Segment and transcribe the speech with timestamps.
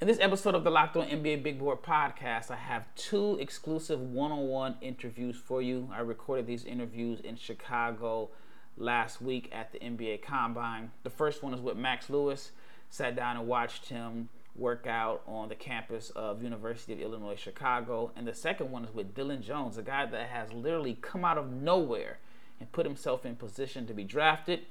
[0.00, 4.00] In this episode of the Locked On NBA Big Board podcast, I have two exclusive
[4.00, 5.88] one on one interviews for you.
[5.94, 8.30] I recorded these interviews in Chicago
[8.76, 10.90] last week at the NBA Combine.
[11.04, 12.50] The first one is with Max Lewis.
[12.90, 18.10] Sat down and watched him work out on the campus of University of Illinois Chicago.
[18.16, 21.38] And the second one is with Dillon Jones, a guy that has literally come out
[21.38, 22.18] of nowhere
[22.58, 24.66] and put himself in position to be drafted.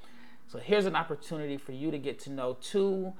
[0.49, 3.13] So here's an opportunity for you to get to know two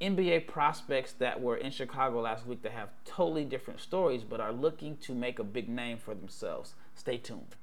[0.00, 4.52] NBA prospects that were in Chicago last week that have totally different stories but are
[4.52, 6.74] looking to make a big name for themselves.
[6.94, 7.56] Stay tuned.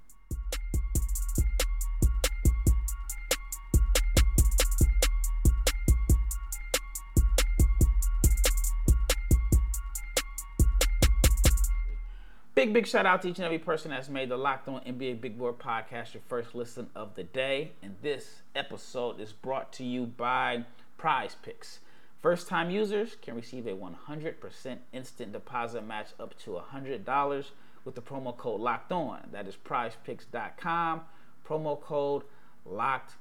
[12.55, 15.19] Big, big shout out to each and every person that's made the Locked On NBA
[15.19, 17.71] Big Board podcast your first listen of the day.
[17.81, 20.63] And this episode is brought to you by
[20.97, 21.79] Prize Picks.
[22.23, 27.45] First time users can receive a 100% instant deposit match up to $100
[27.85, 29.19] with the promo code Locked On.
[29.31, 31.01] That is prizepicks.com,
[31.47, 32.23] promo code
[32.65, 33.15] Locked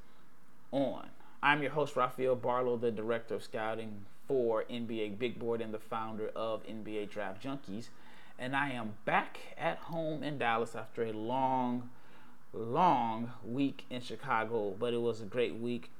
[0.71, 1.09] On.
[1.43, 5.81] I'm your host, Rafael Barlowe, the Director of Scouting for NBA Big Board and the
[5.81, 7.89] founder of NBA Draft Junkies
[8.39, 11.91] and I am back at home in Dallas after a long,
[12.53, 15.91] long week in Chicago, but it was a great week.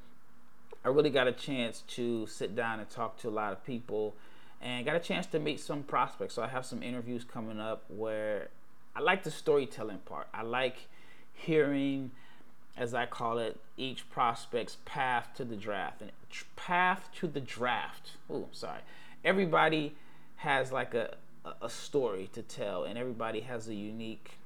[0.85, 4.15] I really got a chance to sit down and talk to a lot of people
[4.61, 6.35] and got a chance to meet some prospects.
[6.35, 8.49] So I have some interviews coming up where
[8.95, 10.29] I like the storytelling part.
[10.33, 10.89] I like
[11.33, 12.11] hearing,
[12.77, 16.03] as I call it, each prospect's path to the draft.
[16.03, 16.11] And
[16.57, 18.13] path to the draft.
[18.31, 18.81] Oh, sorry.
[19.25, 19.95] Everybody
[20.37, 21.15] has like a,
[21.61, 24.39] a story to tell, and everybody has a unique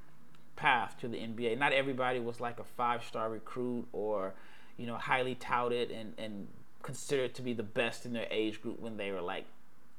[0.55, 1.57] path to the NBA.
[1.57, 4.33] Not everybody was like a five star recruit or,
[4.77, 6.47] you know, highly touted and, and
[6.83, 9.45] considered to be the best in their age group when they were like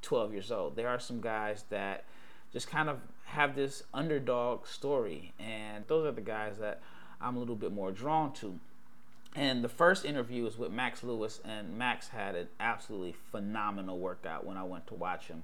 [0.03, 0.77] 12 years old.
[0.77, 2.05] There are some guys that
[2.53, 6.81] just kind of have this underdog story, and those are the guys that
[7.21, 8.59] I'm a little bit more drawn to.
[9.37, 14.47] And the first interview was with Max Lewis, and Max had an absolutely phenomenal workout
[14.47, 15.43] when I went to watch him.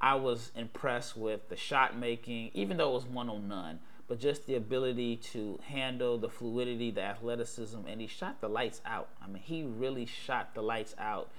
[0.00, 4.20] I was impressed with the shot making, even though it was one on none, but
[4.20, 9.08] just the ability to handle the fluidity, the athleticism, and he shot the lights out.
[9.22, 11.30] I mean, he really shot the lights out.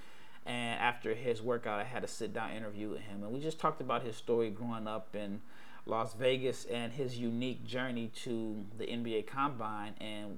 [0.46, 3.60] And after his workout, I had a sit down interview with him, and we just
[3.60, 5.42] talked about his story growing up in
[5.86, 10.38] Las Vegas and his unique journey to the NBA Combine, and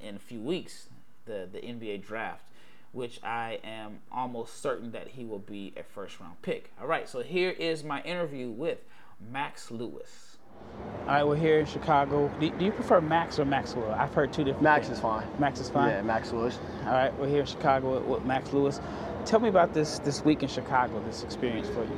[0.00, 0.88] in a few weeks,
[1.26, 2.44] the the NBA Draft
[2.92, 6.72] which I am almost certain that he will be a first round pick.
[6.80, 8.78] All right, so here is my interview with
[9.20, 10.29] Max Lewis.
[11.10, 12.30] All right, we're here in Chicago.
[12.38, 13.90] Do, do you prefer Max or Maxwell?
[13.90, 14.62] I've heard two different.
[14.62, 14.98] Max things.
[14.98, 15.26] is fine.
[15.40, 15.90] Max is fine.
[15.90, 16.60] Yeah, Max Lewis.
[16.84, 18.80] All right, we're here in Chicago with, with Max Lewis.
[19.24, 21.02] Tell me about this this week in Chicago.
[21.04, 21.96] This experience for you.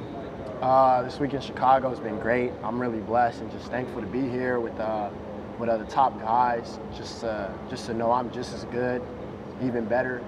[0.63, 2.53] Uh, this week in Chicago has been great.
[2.65, 5.11] I'm really blessed and just thankful to be here with uh,
[5.59, 6.79] with other top guys.
[6.97, 9.03] Just uh, just to know I'm just as good,
[9.63, 10.23] even better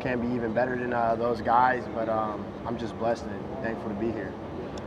[0.00, 3.90] can be even better than uh, those guys, but um, I'm just blessed and thankful
[3.90, 4.32] to be here.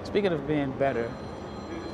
[0.03, 1.11] Speaking of being better,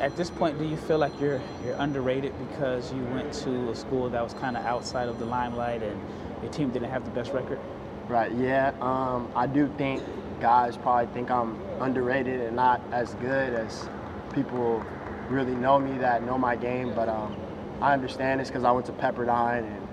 [0.01, 3.75] at this point, do you feel like you're you're underrated because you went to a
[3.75, 5.99] school that was kind of outside of the limelight and
[6.41, 7.59] your team didn't have the best record?
[8.07, 8.31] Right.
[8.33, 8.73] Yeah.
[8.81, 10.01] Um, I do think
[10.39, 13.87] guys probably think I'm underrated and not as good as
[14.33, 14.83] people
[15.29, 17.35] really know me that know my game, but um,
[17.79, 19.87] I understand this because I went to Pepperdine, and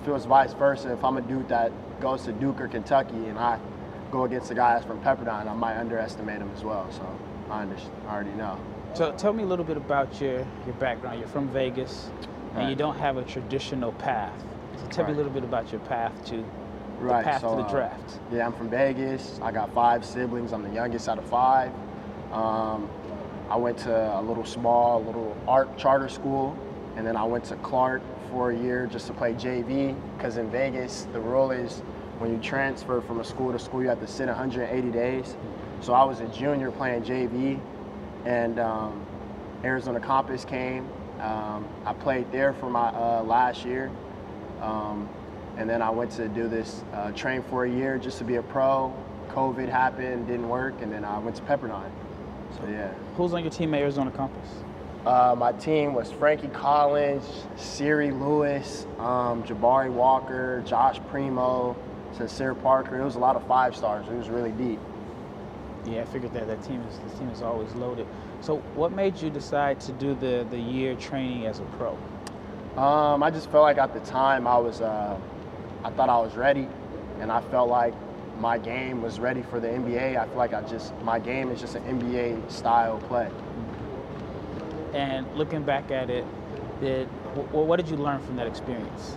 [0.00, 3.16] if it was vice versa, if I'm a dude that goes to Duke or Kentucky
[3.26, 3.58] and I
[4.10, 6.86] go against the guys from Pepperdine, I might underestimate them as well.
[6.92, 7.18] So
[7.50, 8.60] I, understand, I already know.
[8.98, 11.20] So tell me a little bit about your, your background.
[11.20, 12.10] You're from Vegas,
[12.50, 12.62] right.
[12.62, 14.34] and you don't have a traditional path.
[14.76, 15.10] So tell right.
[15.10, 16.44] me a little bit about your path to
[16.98, 17.24] right.
[17.24, 18.14] path so, to the draft.
[18.16, 19.38] Uh, yeah, I'm from Vegas.
[19.40, 20.52] I got five siblings.
[20.52, 21.70] I'm the youngest out of five.
[22.32, 22.90] Um,
[23.48, 26.58] I went to a little small, little art charter school,
[26.96, 30.50] and then I went to Clark for a year just to play JV because in
[30.50, 31.82] Vegas the rule is
[32.18, 35.36] when you transfer from a school to school you have to sit 180 days.
[35.82, 37.60] So I was a junior playing JV,
[38.24, 39.04] and um,
[39.64, 40.88] Arizona Compass came.
[41.20, 43.90] Um, I played there for my uh, last year,
[44.60, 45.08] um,
[45.56, 48.36] and then I went to do this uh, train for a year just to be
[48.36, 48.94] a pro.
[49.30, 51.90] COVID happened, didn't work, and then I went to Pepperdine.
[52.56, 52.92] So yeah.
[53.16, 54.48] Who's on your team at Arizona Compass?
[55.04, 57.24] Uh, my team was Frankie Collins,
[57.56, 61.76] Siri Lewis, um, Jabari Walker, Josh Primo,
[62.16, 63.00] Sincere Parker.
[63.00, 64.06] It was a lot of five stars.
[64.08, 64.80] It was really deep.
[65.88, 68.06] Yeah, I figured that that team is the team is always loaded.
[68.40, 71.98] So, what made you decide to do the the year training as a pro?
[72.76, 75.18] Um, I just felt like at the time I was, uh,
[75.82, 76.68] I thought I was ready,
[77.20, 77.94] and I felt like
[78.38, 80.16] my game was ready for the NBA.
[80.16, 83.30] I feel like I just my game is just an NBA style play.
[84.92, 86.24] And looking back at it,
[86.80, 87.08] did
[87.52, 89.16] what did you learn from that experience?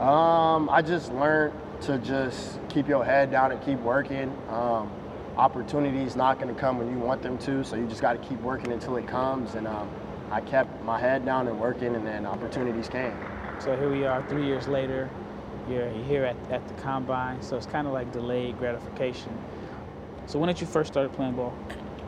[0.00, 4.36] Um, I just learned to just keep your head down and keep working.
[4.48, 4.90] Um,
[5.36, 8.28] opportunities not going to come when you want them to, so you just got to
[8.28, 9.54] keep working until it comes.
[9.54, 9.90] And um,
[10.30, 13.16] I kept my head down and working, and then opportunities came.
[13.58, 15.08] So here we are, three years later.
[15.68, 19.32] You're here at, at the combine, so it's kind of like delayed gratification.
[20.26, 21.54] So when did you first start playing ball?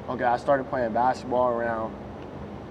[0.08, 1.94] Okay, I started playing basketball around,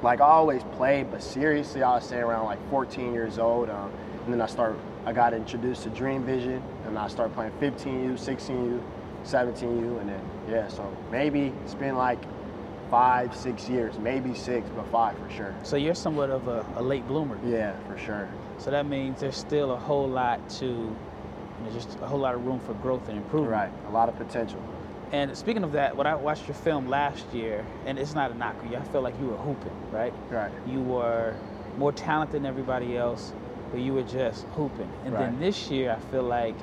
[0.01, 3.69] like I always played, but seriously, I was say around like 14 years old.
[3.69, 3.91] Um,
[4.25, 8.13] and then I started, I got introduced to Dream Vision, and I started playing 15U,
[8.13, 8.81] 16U,
[9.25, 12.19] 17U, and then yeah, so maybe it's been like
[12.89, 15.55] five, six years, maybe six, but five for sure.
[15.63, 17.37] So you're somewhat of a, a late bloomer.
[17.47, 18.29] Yeah, for sure.
[18.59, 20.95] So that means there's still a whole lot to, you
[21.63, 23.51] know, just a whole lot of room for growth and improvement.
[23.51, 24.61] Right, a lot of potential.
[25.11, 28.33] And speaking of that, when I watched your film last year, and it's not a
[28.35, 30.13] knock on you, I felt like you were hooping, right?
[30.29, 30.51] Right.
[30.65, 31.35] You were
[31.77, 33.31] more talented than everybody else,
[33.71, 34.89] but you were just hooping.
[35.05, 35.21] And Right.
[35.25, 36.55] then this year, I feel like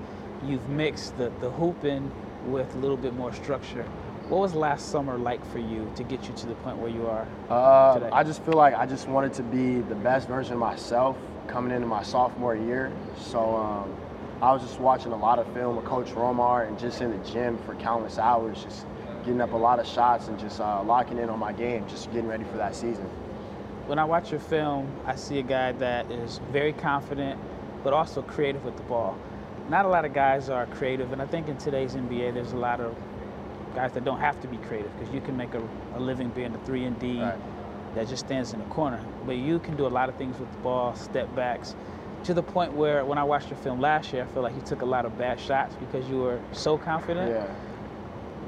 [0.45, 2.11] you've mixed the, the hooping
[2.47, 3.85] with a little bit more structure.
[4.29, 7.07] What was last summer like for you to get you to the point where you
[7.07, 8.11] are Uh, today?
[8.13, 11.17] I just feel like I just wanted to be the best version of myself
[11.49, 12.93] coming into my sophomore year.
[13.19, 13.93] So um,
[14.41, 17.19] I was just watching a lot of film with Coach Romar and just in the
[17.31, 18.87] gym for countless hours, just
[19.25, 22.07] getting up a lot of shots and just uh, locking in on my game, just
[22.13, 23.07] getting ready for that season.
[23.87, 27.41] when I watch your film, I see a guy that is very confident,
[27.83, 29.19] but also creative with the ball.
[29.71, 32.57] Not a lot of guys are creative, and I think in today's NBA, there's a
[32.57, 32.97] lot of
[33.73, 35.63] guys that don't have to be creative because you can make a,
[35.95, 37.39] a living being a three and D Right.
[37.95, 39.01] that just stands in the corner.
[39.25, 41.77] But you can do a lot of things with the ball, step backs,
[42.25, 44.61] to the point where when I watched your film last year, I feel like you
[44.63, 47.31] took a lot of bad shots because you were so confident.
[47.31, 47.47] Yeah.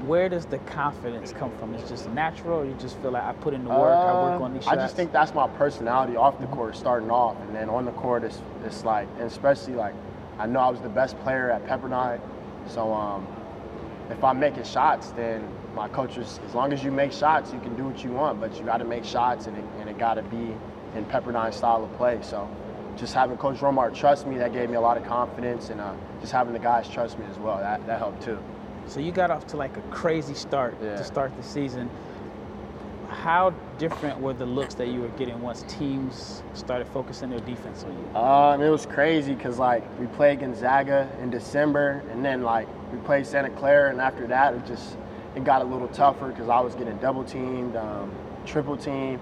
[0.05, 1.73] Where does the confidence come from?
[1.73, 4.41] It's just natural, or you just feel like I put in the work, I work
[4.41, 4.77] Uh, on these shots?
[4.77, 7.91] I just think that's my personality off the court, starting off, and then on the
[7.93, 9.93] court, it's, it's like, and especially like,
[10.39, 12.19] I know I was the best player at Pepperdine,
[12.67, 13.27] so um,
[14.09, 17.59] if I'm making shots, then my coach is, as long as you make shots, you
[17.59, 19.97] can do what you want, but you got to make shots, and it, and it
[19.97, 20.55] got to be
[20.95, 22.19] in Pepperdine style of play.
[22.21, 22.49] So,
[22.95, 25.93] just having Coach Romar trust me, that gave me a lot of confidence, and uh,
[26.21, 28.37] just having the guys trust me as well, that, that helped too.
[28.85, 30.95] So you got off to like a crazy start Yeah.
[30.97, 31.89] to start the season.
[33.23, 37.85] How different were the looks that you were getting once teams started focusing their defense
[37.85, 38.19] on you?
[38.19, 42.97] Um, it was crazy because like we played Gonzaga in December, and then like we
[42.97, 44.97] played Santa Clara, and after that it just
[45.37, 48.11] it got a little tougher because I was getting double teamed, um,
[48.45, 49.21] triple teamed.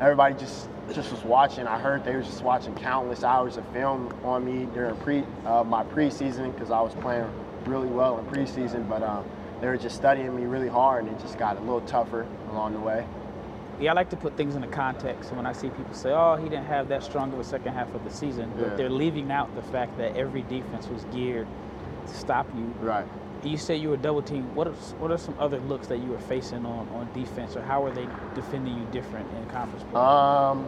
[0.00, 1.66] Everybody just just was watching.
[1.66, 5.62] I heard they were just watching countless hours of film on me during pre uh,
[5.62, 7.30] my preseason because I was playing
[7.66, 9.26] really well in preseason, but um,
[9.60, 12.72] they were just studying me really hard, and it just got a little tougher along
[12.72, 13.06] the way.
[13.82, 15.32] Yeah, I like to put things into context.
[15.32, 17.92] When I see people say, "Oh, he didn't have that strong of a second half
[17.94, 18.68] of the season," Yeah.
[18.68, 21.48] but they're leaving out the fact that every defense was geared
[22.06, 22.72] to stop you.
[22.80, 23.04] Right.
[23.42, 24.54] You say you were double teamed.
[24.54, 27.62] What are what are some other looks that you were facing on on defense, or
[27.62, 28.06] how are they
[28.36, 30.00] defending you different in conference play?
[30.00, 30.64] Um,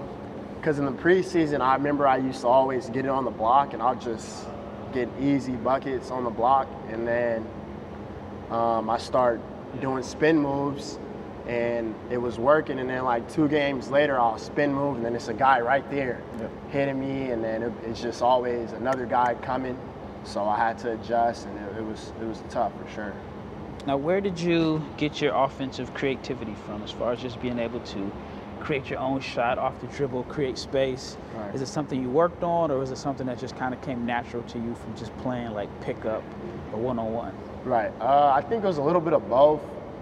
[0.56, 3.74] because in the preseason, I remember I used to always get it on the block,
[3.74, 4.44] and I'll just
[4.92, 7.46] get easy buckets on the block, and then
[8.50, 9.40] um, I start
[9.80, 10.98] doing spin moves,
[11.46, 12.78] and it was working.
[12.78, 15.88] And then like two games later, I'll spin move, and then it's a guy right
[15.90, 16.50] there Yep.
[16.70, 19.78] hitting me, and then it, it's just always another guy coming.
[20.24, 23.14] So I had to adjust, and it, it was it was tough for sure.
[23.86, 27.80] Now, where did you get your offensive creativity from as far as just being able
[27.80, 28.10] to
[28.60, 31.18] create your own shot off the dribble, create space?
[31.36, 31.54] Right.
[31.54, 34.06] Is it something you worked on, or is it something that just kind of came
[34.06, 36.22] natural to you from just playing like pickup
[36.72, 37.34] or one on one?
[37.64, 37.92] Right.
[38.00, 39.60] Uh, I think it was a little bit of both.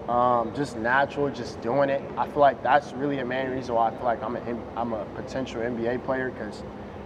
[0.09, 2.03] Um, just natural, just doing it.
[2.17, 4.93] I feel like that's really a main reason why I feel like I'm a, I'm
[4.93, 6.65] a potential NBA player because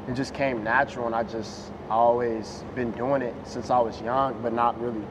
[0.08, 4.00] it just came natural and I just I always been doing it since I was
[4.00, 5.06] young, but not really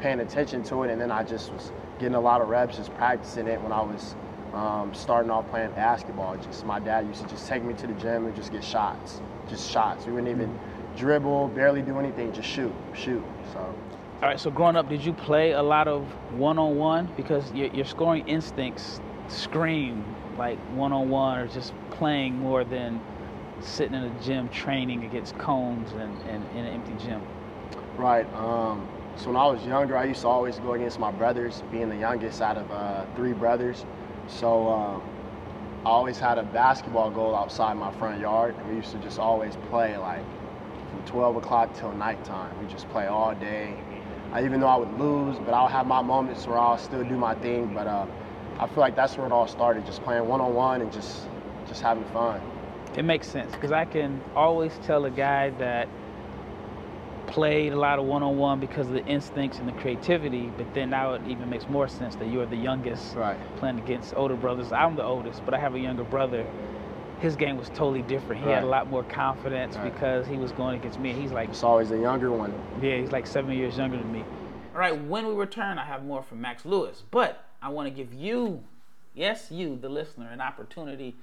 [0.00, 0.90] paying attention to it.
[0.90, 3.82] And then I just was getting a lot of reps, just practicing it when I
[3.82, 4.14] was
[4.54, 6.38] um, starting off playing basketball.
[6.38, 9.20] Just my dad used to just take me to the gym and just get shots,
[9.46, 10.06] just shots.
[10.06, 10.58] We wouldn't even
[10.96, 13.22] dribble, barely do anything, just shoot, shoot.
[13.52, 13.74] So.
[14.22, 17.12] All right, so growing up, did you play a lot of one on one?
[17.18, 20.02] Because your, your scoring instincts scream
[20.38, 22.98] like one on one or just playing more than
[23.60, 27.20] sitting in a gym training against cones and, and in an empty gym.
[27.98, 28.26] Right.
[28.32, 31.90] Um, so when I was younger, I used to always go against my brothers, being
[31.90, 33.84] the youngest out of uh, three brothers.
[34.28, 35.02] So um,
[35.84, 39.18] I always had a basketball goal outside my front yard, and we used to just
[39.18, 40.24] always play like
[40.90, 42.58] from 12 o'clock till nighttime.
[42.58, 43.76] We just play all day.
[44.36, 47.16] Uh, even though I would lose, but I'll have my moments where I'll still do
[47.16, 47.72] my thing.
[47.72, 48.06] But uh,
[48.58, 51.26] I feel like that's where it all started, just playing one on one and just
[51.66, 52.40] just having fun.
[52.96, 55.88] It makes sense because I can always tell a guy that
[57.26, 61.12] played a lot of one-on-one because of the instincts and the creativity but then now
[61.14, 63.36] it even makes more sense that you're the youngest right.
[63.56, 66.46] playing against older brothers i'm the oldest but i have a younger brother
[67.20, 68.56] his game was totally different he right.
[68.56, 69.92] had a lot more confidence right.
[69.92, 73.12] because he was going against me he's like it's always the younger one yeah he's
[73.12, 74.22] like seven years younger than me
[74.74, 77.90] all right when we return i have more from max lewis but i want to
[77.90, 78.62] give you
[79.14, 81.14] yes you the listener an opportunity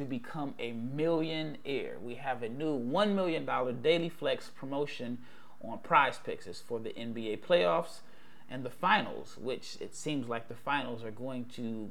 [0.00, 1.96] to become a millionaire.
[2.02, 3.46] We have a new $1 million
[3.82, 5.18] daily flex promotion
[5.62, 6.46] on prize picks.
[6.46, 8.00] It's for the NBA playoffs
[8.48, 11.90] and the finals, which it seems like the finals are going to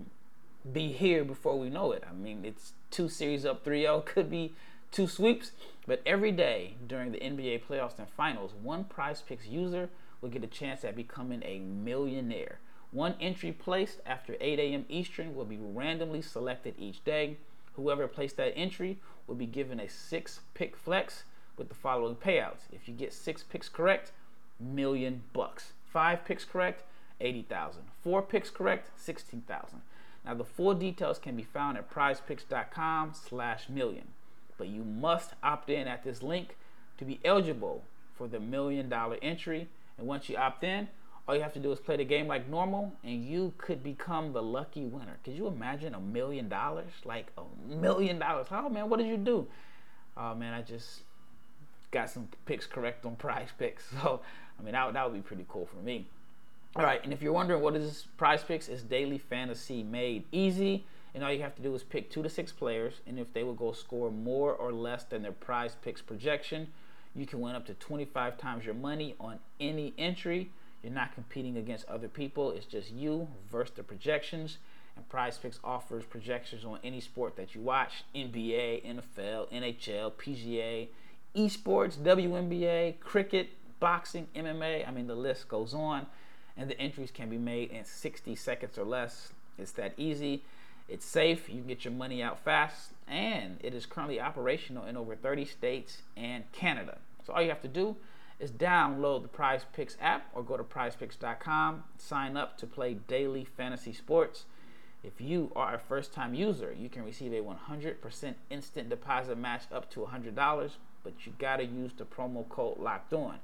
[0.72, 2.04] be here before we know it.
[2.10, 4.54] I mean, it's two series up 3 0, could be
[4.92, 5.52] two sweeps,
[5.88, 9.90] but every day during the NBA playoffs and finals, one prize picks user
[10.22, 12.60] will get a chance at becoming a millionaire.
[12.92, 14.86] One entry placed after 8 a.m.
[14.90, 17.38] Eastern will be randomly selected each day.
[17.74, 18.98] Whoever placed that entry
[19.28, 21.24] will be given a six pick flex
[21.56, 22.62] with the following payouts.
[22.74, 24.12] If you get six picks correct,
[24.60, 25.74] million bucks.
[25.86, 26.84] Five picks correct,
[27.22, 27.84] 80,000.
[28.04, 29.82] Four picks correct, 16,000.
[30.26, 34.08] Now the full details can be found at prizepicks.com slash million.
[34.58, 36.58] But you must opt in at this link
[36.98, 37.84] to be eligible
[38.16, 39.70] for the million dollar entry.
[39.98, 40.90] And once you opt in,
[41.28, 44.34] all you have to do is play the game like normal, and you could become
[44.34, 45.20] the lucky winner.
[45.24, 46.92] Could you imagine a million dollars?
[47.06, 48.48] Like a million dollars.
[48.50, 49.48] Oh man, what did you do?
[50.18, 51.02] Oh man, I just
[51.92, 53.86] got some picks correct on prize picks.
[54.02, 54.22] So,
[54.60, 56.08] I mean, that, that would be pretty cool for me.
[56.76, 60.86] All right, and if you're wondering what is prize picks, it's daily fantasy made easy.
[61.16, 63.44] And all you have to do is pick two to six players, and if they
[63.44, 66.68] will go score more or less than their prize picks projection,
[67.16, 70.52] you can win up to 25 times your money on any entry.
[70.84, 72.52] You're not competing against other people.
[72.52, 74.60] It's just you versus the projections.
[74.96, 80.88] And Prize Picks offers projections on any sport that you watch NBA, NFL, NHL, PGA,
[81.36, 83.50] esports, WNBA, cricket,
[83.80, 84.88] boxing, MMA.
[84.88, 86.06] I mean, the list goes on.
[86.60, 89.32] And the entries can be made in 60 seconds or less.
[89.58, 90.44] It's that easy.
[90.90, 91.48] It's safe.
[91.48, 92.92] You can get your money out fast.
[93.08, 96.98] And it is currently operational in over 30 states and Canada.
[97.26, 97.96] So all you have to do
[98.42, 103.46] is download the Prize Picks app or go to prizepicks.com, sign up to play daily
[103.46, 104.44] fantasy sports.
[105.02, 109.64] If you are a first time user, you can receive a 100% instant deposit match
[109.72, 110.72] up to $100,
[111.04, 113.40] but you got to use the promo code locked on.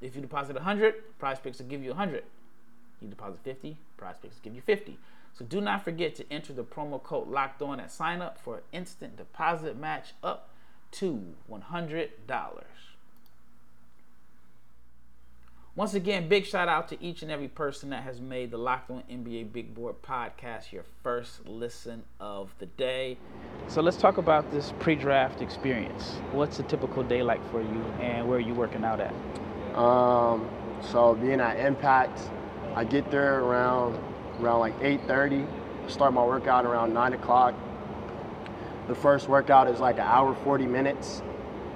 [0.00, 2.22] If you deposit 100, Prize Picks will give you 100.
[3.02, 4.98] You deposit 50, Prize Picks give you 50.
[5.34, 8.58] So do not forget to enter the promo code locked on at sign up for
[8.58, 10.50] an instant deposit match up
[10.92, 12.08] to $100.
[15.74, 18.90] Once again, big shout out to each and every person that has made the Locked
[18.90, 23.16] On NBA Big Board podcast your first listen of the day.
[23.68, 26.20] So let's talk about this pre-draft experience.
[26.32, 29.14] What's a typical day like for you, and where are you working out at?
[29.74, 30.46] Um,
[30.82, 32.20] so being at Impact,
[32.74, 33.98] I get there around
[34.40, 35.46] around like 8:30.
[35.88, 37.54] Start my workout around 9 o'clock.
[38.88, 41.22] The first workout is like an hour 40 minutes.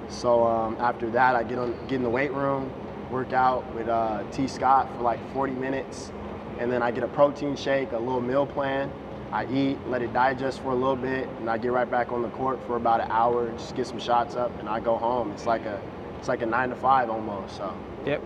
[0.09, 2.71] So um, after that, I get on get in the weight room
[3.11, 4.47] work out with uh, T.
[4.47, 6.11] Scott for like 40 minutes,
[6.59, 8.91] and then I get a protein shake, a little meal plan.
[9.31, 12.21] I eat, let it digest for a little bit, and I get right back on
[12.21, 15.31] the court for about an hour, just get some shots up, and I go home.
[15.31, 15.81] It's like a,
[16.17, 17.57] it's like a nine to five almost.
[17.57, 17.75] So.
[18.05, 18.23] Yep.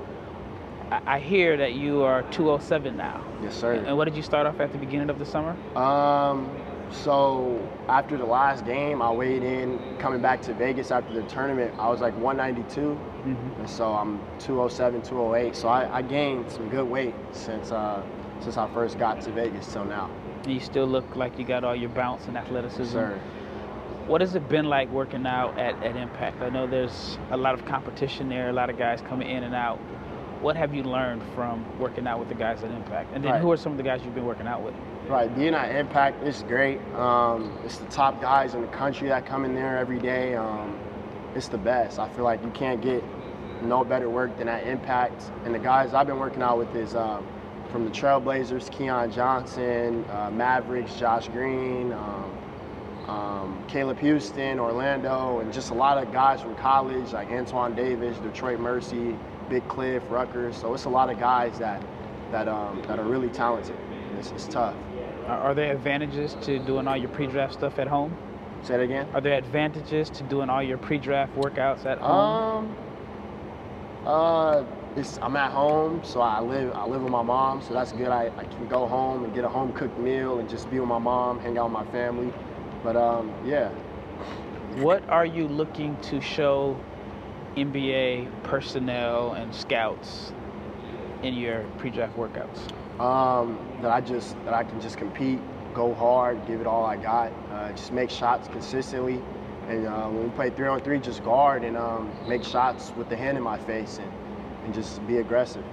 [0.92, 3.24] I hear that you are 207 now.
[3.42, 3.76] Yes, sir.
[3.76, 5.56] And what did you start off at the beginning of the summer?
[5.78, 6.52] Um,
[6.92, 11.74] so after the last game, I weighed in coming back to Vegas after the tournament.
[11.80, 13.62] I was like 192, mm-hmm.
[13.62, 15.56] and so I'm 207, 208.
[15.56, 18.04] So I, I gained some good weight since uh,
[18.42, 20.10] since I first got to Vegas till now.
[20.44, 22.84] And you still look like you got all your bounce and athleticism.
[22.84, 23.22] Yes, sir.
[24.08, 26.42] What has it been like working out at, at Impact?
[26.42, 29.56] I know there's a lot of competition there, a lot of guys coming in and
[29.56, 29.80] out.
[30.42, 33.14] What have you learned from working out with the guys at Impact?
[33.14, 33.42] And then right.
[33.42, 34.74] who are some of the guys you've been working out with?
[35.08, 36.80] Right, being at Impact is great.
[36.96, 40.36] Um, it's the top guys in the country that come in there every day.
[40.36, 40.80] Um,
[41.36, 42.00] it's the best.
[42.00, 43.04] I feel like you can't get
[43.62, 45.22] no better work than at Impact.
[45.46, 47.24] And the guys I've been working out with is um,
[47.72, 52.36] from the Trailblazers, Keon Johnson, uh, Mavericks, Josh Green, um,
[53.08, 58.20] um, Caleb Houstan, Orlando, and just a lot of guys from college like Antoine Davis,
[58.20, 59.18] Detroit Mercy,
[59.50, 60.58] Big Cliff, Rutgers.
[60.58, 61.84] So it's a lot of guys that
[62.32, 63.78] that um, that are really talented.
[64.18, 64.76] It's, it's tough.
[65.28, 68.18] Are there advantages to doing all your pre-draft stuff at home?
[68.64, 69.08] Say it again.
[69.14, 72.68] Are there advantages to doing all your pre-draft workouts at home?
[72.68, 72.78] Um.
[74.06, 74.66] Uh,
[74.96, 78.10] it's I'm at home, so I live I live with my mom, so that's good.
[78.10, 80.90] I, I can go home and get a home cooked meal and just be with
[80.90, 82.34] my mom, hang out with my family.
[82.84, 83.70] But um, yeah.
[84.78, 86.80] What are you looking to show
[87.56, 90.32] NBA personnel and scouts
[91.24, 92.60] in your pre-draft workouts?
[93.00, 95.40] Um, that I just that I can just compete,
[95.74, 99.22] go hard, give it all I got, uh, just make shots consistently,
[99.68, 103.10] and uh, when we play three on three, just guard and um, make shots with
[103.10, 104.12] the hand in my face and,
[104.66, 105.64] and just be aggressive.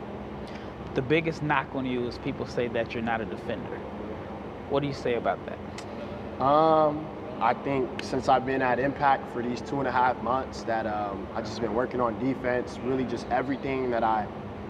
[0.94, 3.78] The biggest knock on you is people say that you're not a defender.
[4.70, 5.58] What do you say about that?
[6.40, 7.08] Um,
[7.40, 10.86] I think since I've been at Impact for these two and a half months, that
[10.86, 14.26] um, I've just been working on defense, really just everything that I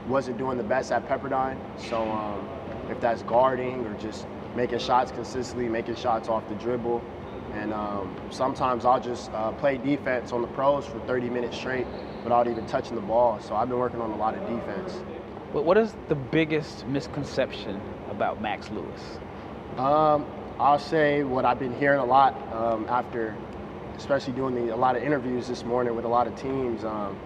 [0.07, 1.59] wasn't doing the best at Pepperdine.
[1.79, 2.49] So um,
[2.91, 7.03] if that's guarding or just making shots consistently, making shots off the dribble,
[7.53, 11.87] and um, sometimes I'll just uh, play defense on the pros for 30 minutes straight
[12.25, 13.41] without even touching the ball.
[13.41, 15.01] So I've been working on a lot of defense.
[15.53, 19.19] But what is the biggest misconception about Max Lewis?
[19.77, 20.27] Um,
[20.61, 23.37] I'll say what I've been hearing a lot um, after,
[23.97, 27.19] especially doing the, a lot of interviews this morning with a lot of teams, um,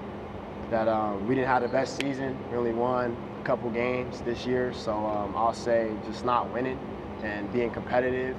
[0.71, 2.39] that um, we didn't have the best season.
[2.51, 4.73] We only won a couple games this year.
[4.73, 6.79] So um, I'll say just not winning
[7.23, 8.37] and being competitive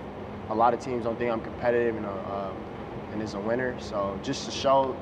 [0.50, 2.58] a lot of teams don't think I'm competitive and, uh, um,
[3.12, 3.80] and is a winner.
[3.80, 4.96] So just to show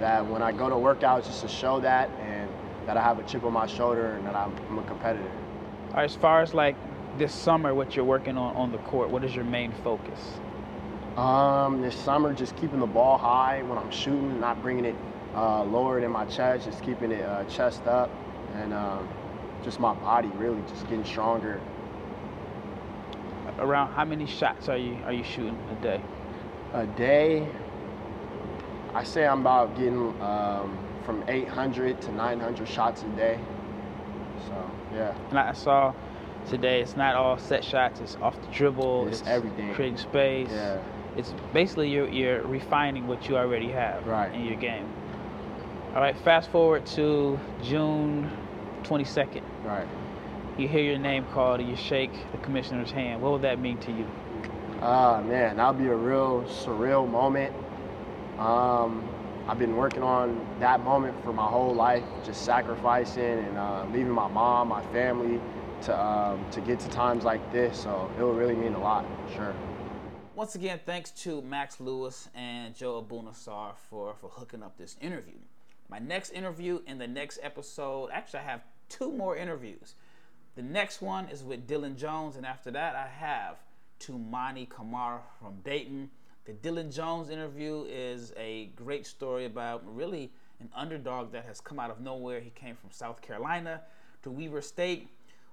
[0.00, 2.50] that when I go to workouts, just to show that and
[2.86, 5.30] that I have a chip on my shoulder and that I'm, I'm a competitor.
[5.94, 6.76] As far as like
[7.18, 10.20] this summer, what you're working on on the court, what is your main focus?
[11.16, 14.96] Um, this summer, just keeping the ball high when I'm shooting, not bringing it
[15.34, 18.10] uh, lower than my chest, just keeping it uh, chest up,
[18.54, 19.08] and um,
[19.62, 21.60] just my body really just getting stronger
[23.58, 26.00] around how many shots are you are you shooting a day?
[26.74, 27.48] A day,
[28.94, 33.38] I say I'm about getting um, from 800 to 900 shots a day.
[34.46, 35.16] So yeah.
[35.30, 35.94] And I saw
[36.48, 38.00] today it's not all set shots.
[38.00, 39.08] It's off the dribble.
[39.08, 39.74] It's, it's everything.
[39.74, 40.48] Creating space.
[40.50, 40.82] Yeah.
[41.16, 44.32] It's basically you're you're refining what you already have right.
[44.34, 44.88] in your game.
[45.94, 46.16] All right.
[46.18, 48.30] Fast forward to June
[48.84, 49.42] 22nd.
[49.64, 49.88] Right
[50.58, 53.78] you hear your name called and you shake the commissioner's hand, what would that mean
[53.78, 54.06] to you?
[54.80, 57.54] Ah, uh, man, that would be a real surreal moment.
[58.38, 59.06] Um,
[59.48, 64.10] I've been working on that moment for my whole life, just sacrificing and uh, leaving
[64.10, 65.40] my mom, my family,
[65.82, 67.78] to um, to get to times like this.
[67.80, 69.54] So it would really mean a lot, sure.
[70.34, 75.38] Once again, thanks to Max Lewis and Joe Abunassar for for hooking up this interview.
[75.88, 79.94] My next interview in the next episode, actually, I have two more interviews.
[80.56, 83.58] The next one is with Dillon Jones, and after that, I have
[84.00, 86.10] Toumani Camara from Dayton.
[86.44, 91.78] The Dillon Jones interview is a great story about really an underdog that has come
[91.78, 92.40] out of nowhere.
[92.40, 93.82] He came from South Carolina
[94.22, 95.08] to Weber State,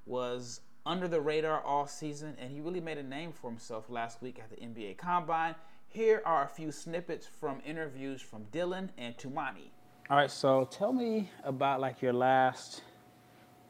[0.05, 4.21] was under the radar all season, and he really made a name for himself last
[4.21, 5.55] week at the NBA Combine.
[5.87, 9.69] Here are a few snippets from interviews from Dillon and Toumani.
[10.09, 12.81] All right, so tell me about like your last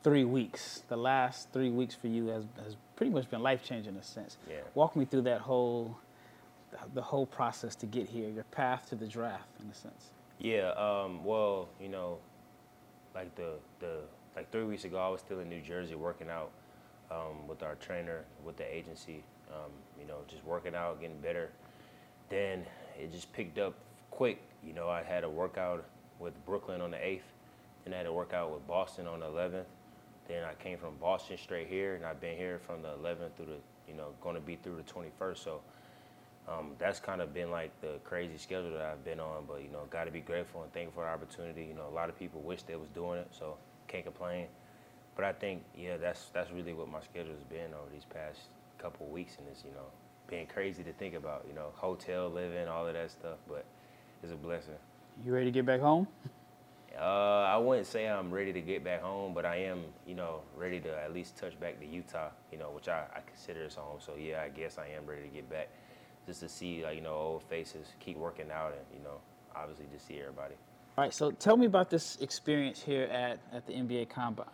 [0.03, 0.83] three weeks.
[0.87, 4.03] The last three weeks for you has, has pretty much been life changing in a
[4.03, 4.37] sense.
[4.49, 4.57] Yeah.
[4.73, 5.97] Walk me through that whole
[6.95, 10.09] the whole process to get here, your path to the draft in a sense.
[10.39, 10.71] Yeah.
[10.71, 12.17] Um, well, you know,
[13.13, 13.99] like the the
[14.35, 16.51] like three weeks ago, I was still in New Jersey working out
[17.11, 19.23] um, with our trainer, with the agency.
[19.51, 21.49] Um, you know, just working out, getting better.
[22.29, 22.65] Then
[22.99, 23.75] it just picked up
[24.09, 24.41] quick.
[24.65, 25.85] You know, I had a workout
[26.19, 27.25] with Brooklyn on the eighth,
[27.83, 29.67] then I had a workout with Boston on the eleventh
[30.27, 33.47] then I came from Boston straight here, and I've been here from the 11th through
[33.47, 35.37] the, you know, going to be through the 21st.
[35.37, 35.61] So
[36.47, 39.45] um, that's kind of been like the crazy schedule that I've been on.
[39.47, 41.65] But you know, got to be grateful and thankful for the opportunity.
[41.65, 44.47] You know, a lot of people wish they was doing it, so can't complain.
[45.15, 48.39] But I think, yeah, that's that's really what my schedule has been over these past
[48.77, 49.85] couple weeks, and it's you know
[50.27, 51.45] being crazy to think about.
[51.47, 53.65] You know, hotel living, all of that stuff, but
[54.23, 54.73] it's a blessing.
[55.23, 56.07] You ready to get back home?
[56.99, 60.41] Uh, I wouldn't say I'm ready to get back home, but I am, you know,
[60.55, 63.75] ready to at least touch back to Utah, you know, which I, I consider as
[63.75, 63.97] home.
[63.99, 65.69] So yeah, I guess I am ready to get back,
[66.27, 69.17] just to see, like, you know, old faces, keep working out, and you know,
[69.55, 70.55] obviously just see everybody.
[70.95, 74.45] All right, so tell me about this experience here at, at the NBA Combine.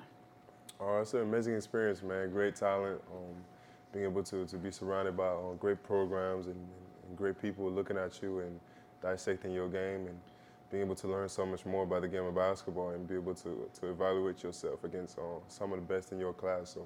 [0.79, 2.29] Oh, it's an amazing experience, man.
[2.29, 3.01] Great talent.
[3.11, 3.35] Um,
[3.91, 7.97] being able to, to be surrounded by uh, great programs and, and, great people looking
[7.97, 8.57] at you and
[9.01, 10.17] dissecting your game and
[10.71, 13.33] being able to learn so much more about the game of basketball and be able
[13.33, 16.69] to, to evaluate yourself against uh, some of the best in your class.
[16.69, 16.85] So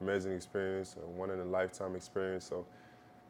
[0.00, 2.44] amazing experience, uh, one in a lifetime experience.
[2.44, 2.64] So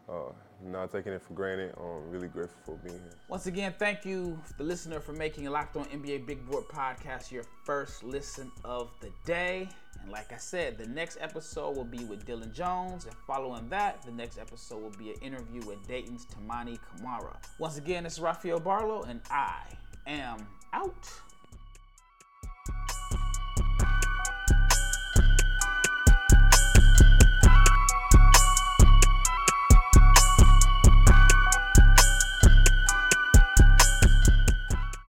[0.09, 0.33] uh,
[0.65, 1.75] not taking it for granted.
[1.79, 3.13] I'm really grateful for being here.
[3.29, 7.31] Once again, thank you, the listener, for making a Locked On NBA Big Board podcast
[7.31, 9.69] your first listen of the day.
[10.01, 13.05] And like I said, the next episode will be with Dillon Jones.
[13.05, 17.39] And following that, the next episode will be an interview with Dayton's Toumani Camara.
[17.59, 19.63] Once again, it's Rafael Barlowe, and I
[20.07, 21.11] am out.